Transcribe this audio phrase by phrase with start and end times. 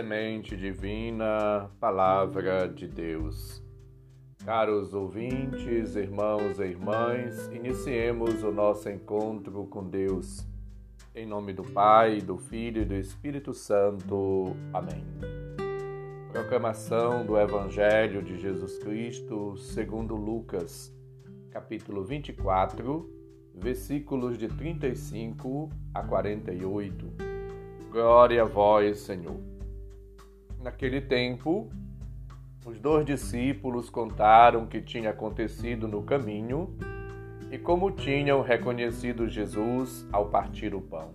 [0.00, 3.62] Semente Divina, Palavra de Deus.
[4.46, 10.48] Caros ouvintes, irmãos e irmãs, iniciemos o nosso encontro com Deus.
[11.14, 14.56] Em nome do Pai, do Filho e do Espírito Santo.
[14.72, 15.04] Amém.
[16.32, 20.90] Proclamação do Evangelho de Jesus Cristo segundo Lucas,
[21.50, 23.06] capítulo 24,
[23.54, 27.06] versículos de 35 a 48.
[27.90, 29.49] Glória a vós, Senhor.
[30.62, 31.70] Naquele tempo,
[32.66, 36.76] os dois discípulos contaram o que tinha acontecido no caminho
[37.50, 41.14] e como tinham reconhecido Jesus ao partir o pão.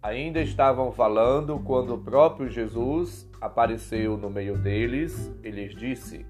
[0.00, 6.24] Ainda estavam falando quando o próprio Jesus apareceu no meio deles e lhes disse: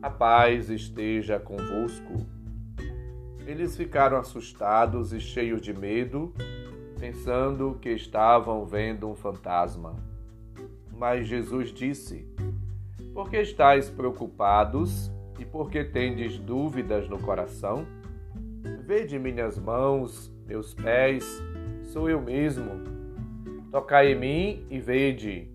[0.00, 2.26] A paz esteja convosco.
[3.46, 6.32] Eles ficaram assustados e cheios de medo
[6.98, 10.15] pensando que estavam vendo um fantasma.
[10.96, 12.26] Mas Jesus disse:
[13.12, 17.86] Por que estáis preocupados e por que tendes dúvidas no coração?
[18.84, 21.42] Vede minhas mãos, meus pés,
[21.82, 22.84] sou eu mesmo.
[23.70, 25.50] Tocai em mim e vede.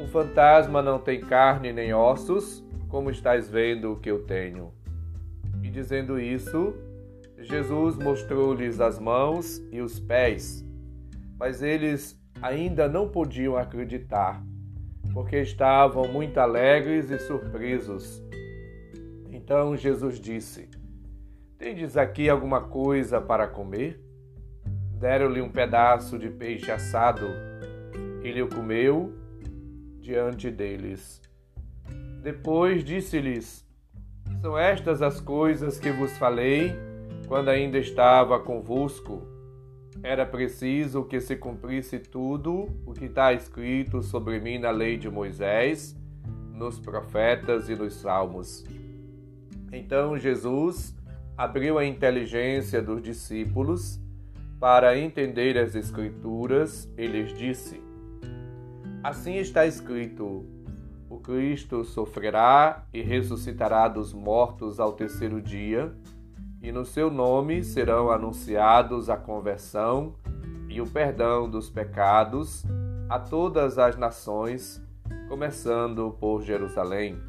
[0.00, 4.72] Um fantasma não tem carne nem ossos, como estáis vendo o que eu tenho.
[5.62, 6.74] E dizendo isso,
[7.38, 10.64] Jesus mostrou-lhes as mãos e os pés
[11.38, 14.42] mas eles ainda não podiam acreditar,
[15.14, 18.20] porque estavam muito alegres e surpresos.
[19.30, 20.68] Então Jesus disse:
[21.56, 24.02] Tendes aqui alguma coisa para comer?
[24.98, 27.26] Deram-lhe um pedaço de peixe assado.
[28.22, 29.14] Ele o comeu
[30.00, 31.22] diante deles.
[32.20, 33.64] Depois disse-lhes:
[34.40, 36.72] São estas as coisas que vos falei
[37.28, 39.33] quando ainda estava convosco
[40.04, 45.08] era preciso que se cumprisse tudo o que está escrito sobre mim na lei de
[45.08, 45.96] Moisés,
[46.52, 48.66] nos profetas e nos salmos.
[49.72, 50.94] Então Jesus
[51.38, 53.98] abriu a inteligência dos discípulos
[54.60, 57.80] para entender as Escrituras e lhes disse:
[59.02, 60.44] Assim está escrito:
[61.08, 65.94] o Cristo sofrerá e ressuscitará dos mortos ao terceiro dia
[66.64, 70.14] e no seu nome serão anunciados a conversão
[70.66, 72.64] e o perdão dos pecados
[73.06, 74.82] a todas as nações,
[75.28, 77.20] começando por Jerusalém.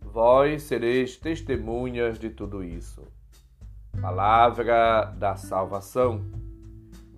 [0.00, 3.06] Vós sereis testemunhas de tudo isso.
[4.00, 6.24] Palavra da salvação.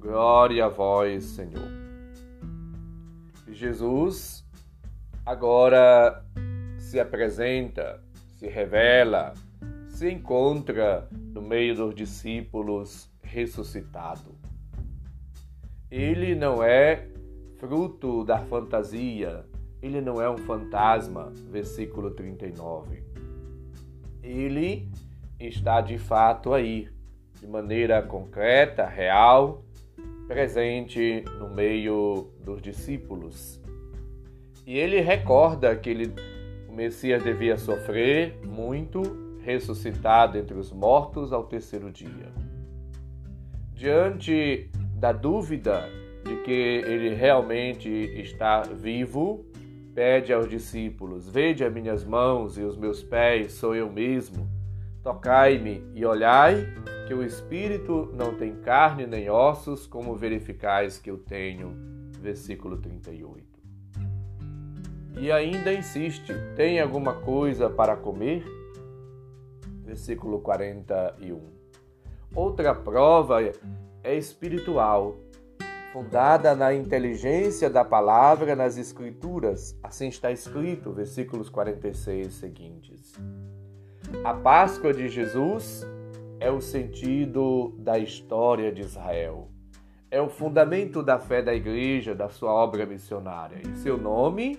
[0.00, 1.70] Glória a vós, Senhor.
[3.46, 4.44] Jesus
[5.24, 6.24] agora
[6.76, 8.02] se apresenta,
[8.36, 9.32] se revela,
[10.04, 14.34] se encontra no meio dos discípulos ressuscitado.
[15.90, 17.08] Ele não é
[17.56, 19.46] fruto da fantasia,
[19.80, 23.02] ele não é um fantasma, versículo 39.
[24.22, 24.90] Ele
[25.40, 26.90] está de fato aí,
[27.40, 29.64] de maneira concreta, real,
[30.28, 33.58] presente no meio dos discípulos.
[34.66, 36.12] E ele recorda que ele,
[36.68, 42.32] o Messias devia sofrer muito ressuscitado entre os mortos ao terceiro dia.
[43.74, 45.88] Diante da dúvida
[46.24, 49.44] de que ele realmente está vivo,
[49.94, 54.48] pede aos discípulos: Vede as minhas mãos e os meus pés, sou eu mesmo.
[55.02, 56.66] Tocai-me e olhai,
[57.06, 61.76] que o espírito não tem carne nem ossos, como verificais que eu tenho.
[62.18, 63.44] Versículo 38.
[65.20, 68.63] E ainda insiste: Tem alguma coisa para comer?
[69.84, 71.40] Versículo 41.
[72.34, 73.40] Outra prova
[74.02, 75.16] é espiritual,
[75.92, 79.78] fundada na inteligência da palavra nas Escrituras.
[79.82, 83.12] Assim está escrito, versículos 46 seguintes.
[84.24, 85.86] A Páscoa de Jesus
[86.40, 89.48] é o sentido da história de Israel.
[90.10, 93.60] É o fundamento da fé da igreja, da sua obra missionária.
[93.64, 94.58] Em seu nome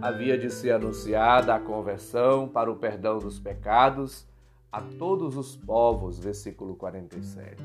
[0.00, 4.26] havia de ser anunciada a conversão para o perdão dos pecados
[4.72, 7.62] a todos os povos, versículo 47.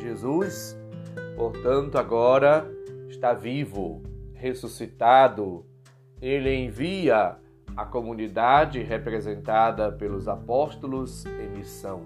[0.00, 0.78] Jesus,
[1.34, 2.70] portanto, agora
[3.08, 4.00] está vivo,
[4.32, 5.66] ressuscitado.
[6.22, 7.36] Ele envia
[7.76, 12.02] a comunidade representada pelos apóstolos em missão.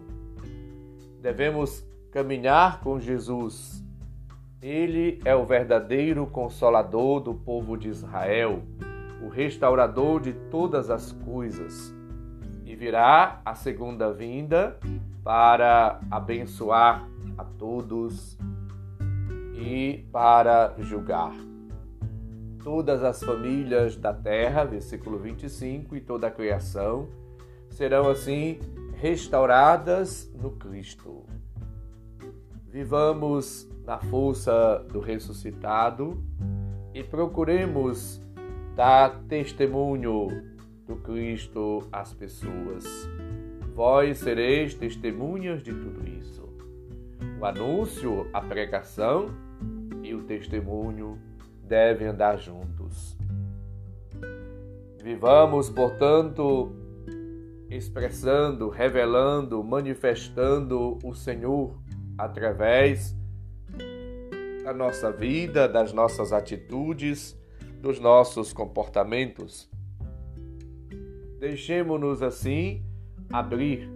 [1.21, 3.85] Devemos caminhar com Jesus.
[4.62, 8.62] Ele é o verdadeiro consolador do povo de Israel,
[9.23, 12.00] o restaurador de todas as coisas
[12.81, 14.79] virá a segunda vinda
[15.23, 17.06] para abençoar
[17.37, 18.38] a todos
[19.55, 21.35] e para julgar.
[22.65, 27.06] Todas as famílias da terra, versículo 25, e toda a criação
[27.69, 28.59] serão assim
[28.94, 31.26] restauradas no Cristo.
[32.67, 36.25] Vivamos na força do ressuscitado
[36.94, 38.23] e procuremos
[38.75, 40.49] dar testemunho
[40.91, 42.85] do Cristo às pessoas.
[43.77, 46.49] Vós sereis testemunhas de tudo isso.
[47.41, 49.29] O anúncio, a pregação
[50.03, 51.17] e o testemunho
[51.63, 53.17] devem andar juntos.
[55.01, 56.73] Vivamos, portanto,
[57.71, 61.79] expressando, revelando, manifestando o Senhor
[62.19, 63.17] através
[64.65, 67.39] da nossa vida, das nossas atitudes,
[67.81, 69.71] dos nossos comportamentos.
[71.41, 72.83] Deixemos-nos assim
[73.33, 73.91] abrir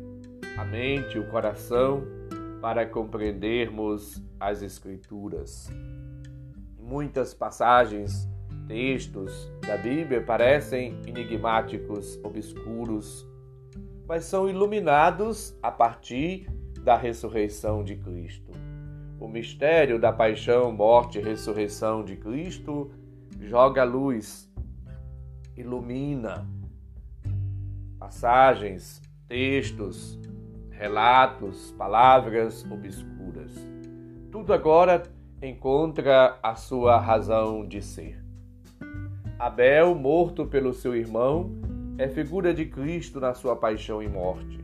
[0.56, 2.02] a mente, o coração
[2.58, 5.70] para compreendermos as Escrituras.
[6.80, 8.26] Muitas passagens,
[8.66, 13.28] textos da Bíblia parecem enigmáticos, obscuros,
[14.08, 16.48] mas são iluminados a partir
[16.80, 18.52] da ressurreição de Cristo.
[19.20, 22.90] O mistério da paixão, morte e ressurreição de Cristo
[23.38, 24.50] joga luz,
[25.54, 26.53] ilumina
[28.04, 30.20] passagens, textos,
[30.70, 33.50] relatos, palavras obscuras.
[34.30, 35.04] Tudo agora
[35.40, 38.22] encontra a sua razão de ser.
[39.38, 41.50] Abel, morto pelo seu irmão,
[41.96, 44.60] é figura de Cristo na sua paixão e morte.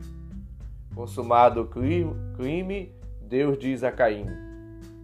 [0.93, 2.91] Consumado o crime,
[3.23, 4.27] Deus diz a Caim: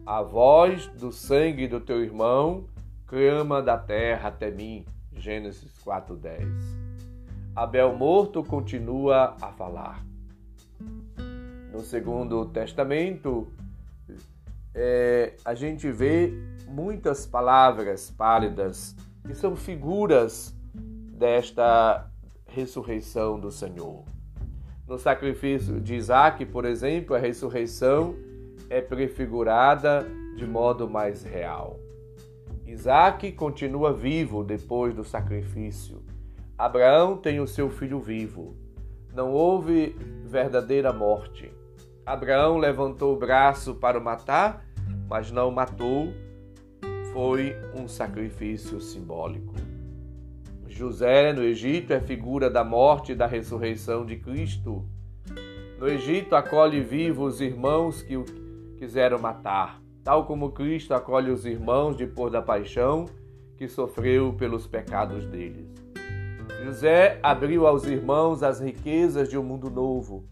[0.05, 2.65] A voz do sangue do teu irmão
[3.07, 4.85] clama da terra até mim.
[5.11, 6.76] Gênesis 4:10.
[7.57, 10.05] Abel morto continua a falar.
[11.73, 13.47] No Segundo Testamento,
[14.75, 16.31] é, a gente vê
[16.67, 18.95] muitas palavras pálidas
[19.25, 20.55] que são figuras
[21.17, 22.07] desta
[22.45, 24.03] ressurreição do Senhor.
[24.87, 28.13] No sacrifício de Isaac, por exemplo, a ressurreição
[28.69, 30.05] é prefigurada
[30.35, 31.79] de modo mais real.
[32.67, 36.03] Isaac continua vivo depois do sacrifício.
[36.57, 38.55] Abraão tem o seu filho vivo.
[39.13, 39.95] Não houve
[40.25, 41.51] verdadeira morte.
[42.03, 44.65] Abraão levantou o braço para o matar,
[45.07, 46.11] mas não matou.
[47.13, 49.53] Foi um sacrifício simbólico.
[50.67, 54.83] José, no Egito, é figura da morte e da ressurreição de Cristo.
[55.77, 58.25] No Egito, acolhe vivos os irmãos que o
[58.77, 63.05] quiseram matar, tal como Cristo acolhe os irmãos depois da paixão
[63.57, 65.86] que sofreu pelos pecados deles.
[66.63, 70.25] José abriu aos irmãos as riquezas de um mundo novo,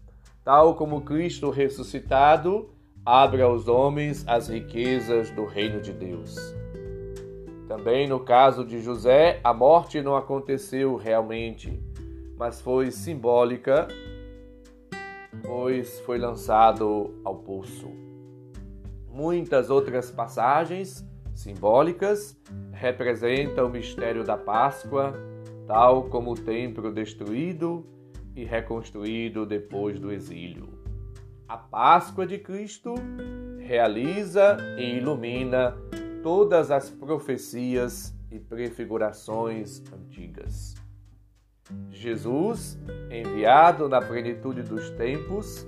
[0.44, 2.70] tal como Cristo ressuscitado
[3.06, 6.36] abre aos homens as riquezas do reino de Deus.
[7.68, 11.80] Também no caso de José, a morte não aconteceu realmente,
[12.36, 13.86] mas foi simbólica,
[15.44, 17.88] pois foi lançado ao poço.
[19.08, 22.36] Muitas outras passagens simbólicas
[22.72, 25.14] representam o mistério da Páscoa,
[25.66, 27.84] tal como o templo destruído
[28.34, 30.68] e reconstruído depois do exílio.
[31.48, 32.94] A Páscoa de Cristo
[33.58, 35.76] realiza e ilumina
[36.22, 40.74] todas as profecias e prefigurações antigas.
[41.90, 42.78] Jesus,
[43.10, 45.66] enviado na plenitude dos tempos,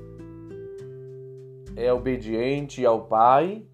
[1.75, 3.64] é obediente ao Pai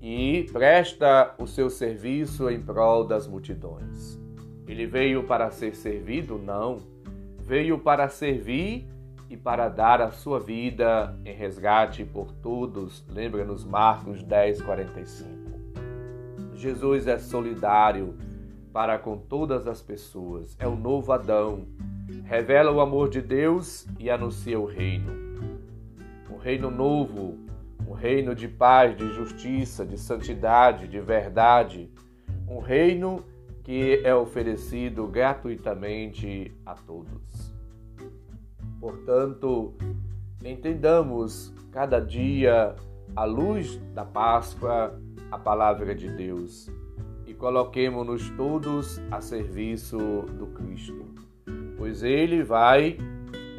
[0.00, 4.27] e presta o seu serviço em prol das multidões.
[4.68, 6.38] Ele veio para ser servido?
[6.38, 6.78] Não.
[7.38, 8.86] Veio para servir
[9.30, 13.02] e para dar a sua vida em resgate por todos.
[13.08, 15.28] Lembra-nos Marcos 10, 45.
[16.54, 18.14] Jesus é solidário
[18.72, 20.54] para com todas as pessoas.
[20.58, 21.66] É o novo Adão.
[22.24, 25.12] Revela o amor de Deus e anuncia o reino.
[26.30, 27.38] Um reino novo,
[27.86, 31.90] um reino de paz, de justiça, de santidade, de verdade.
[32.46, 33.37] Um reino que
[34.02, 37.54] é oferecido gratuitamente a todos.
[38.80, 39.74] Portanto,
[40.42, 42.74] entendamos cada dia
[43.14, 44.98] a luz da Páscoa
[45.30, 46.70] a palavra de Deus
[47.26, 51.04] e coloquemos-nos todos a serviço do Cristo,
[51.76, 52.96] pois Ele vai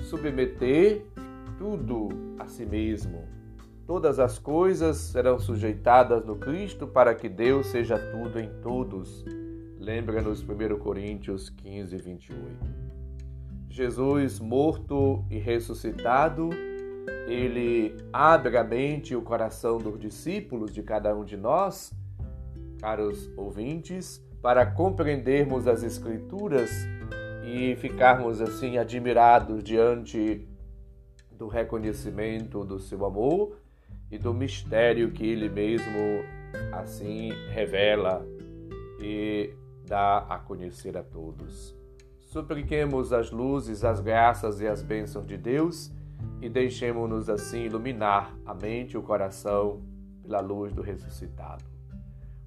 [0.02, 1.06] submeter
[1.60, 3.28] tudo a si mesmo.
[3.86, 9.24] Todas as coisas serão sujeitadas no Cristo para que Deus seja tudo em todos.
[9.80, 12.40] Lembra-nos 1 Coríntios 15, 28.
[13.70, 16.50] Jesus morto e ressuscitado
[17.28, 21.94] ele abre a mente e o coração dos discípulos de cada um de nós,
[22.82, 26.72] caros ouvintes, para compreendermos as Escrituras
[27.46, 30.46] e ficarmos assim admirados diante
[31.32, 33.58] do reconhecimento do seu amor
[34.12, 36.24] e do mistério que ele mesmo
[36.74, 38.26] assim revela
[39.00, 39.54] e
[39.90, 41.76] dá a conhecer a todos.
[42.20, 45.92] Supliquemos as luzes, as graças e as bênçãos de Deus
[46.40, 49.82] e deixemos-nos assim iluminar a mente e o coração
[50.22, 51.66] pela luz do ressuscitado.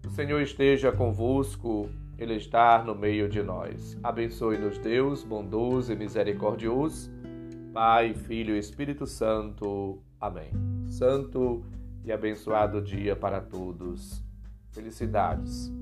[0.07, 3.99] O Senhor esteja convosco, Ele está no meio de nós.
[4.03, 7.11] Abençoe-nos, Deus, bondoso e misericordioso,
[7.73, 9.99] Pai, Filho e Espírito Santo.
[10.21, 10.53] Amém.
[10.89, 11.65] Santo
[12.05, 14.23] e abençoado dia para todos.
[14.71, 15.82] Felicidades.